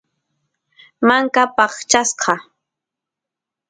[1.07, 2.33] manka paqchasqa